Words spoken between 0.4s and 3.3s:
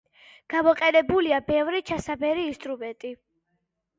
გამოყენებულია ბევრი ჩასაბერი ინსტრუმენტი.